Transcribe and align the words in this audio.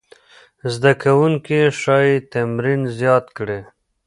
زده 0.73 0.91
کوونکي 1.03 1.59
ښايي 1.79 2.15
تمرین 2.33 2.81
زیات 2.97 3.25
کړي. 3.37 3.59